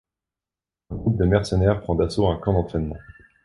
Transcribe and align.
Un 0.89 0.95
groupe 0.95 1.19
de 1.19 1.25
mercenaires 1.25 1.79
prend 1.81 1.93
d'assaut 1.93 2.25
un 2.25 2.37
camp 2.37 2.53
d'entraînement. 2.53 2.97